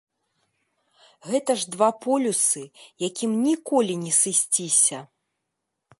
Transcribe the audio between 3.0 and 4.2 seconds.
якім ніколі не